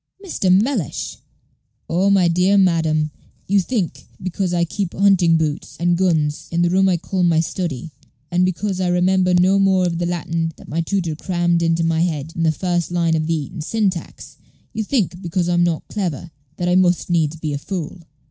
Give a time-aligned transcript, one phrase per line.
[0.25, 0.51] "Mr.
[0.51, 1.17] Mellish!"
[1.87, 3.11] "Oh, my dear madam,
[3.45, 6.97] you think because I Page 147 keep hunting boots and guns in the room I
[6.97, 7.91] call my study,
[8.31, 12.01] and because I remember no more of the Latin that my tutor crammed into my
[12.01, 14.37] head than the first line of the Eton Syntax
[14.73, 18.01] you think, because I'm not clever, that I must needs be a fool.